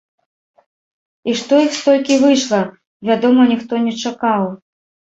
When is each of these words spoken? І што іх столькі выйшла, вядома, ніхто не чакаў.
І 1.31 1.35
што 1.41 1.53
іх 1.65 1.77
столькі 1.81 2.19
выйшла, 2.25 2.59
вядома, 3.13 3.41
ніхто 3.55 3.73
не 3.89 3.93
чакаў. 4.03 4.53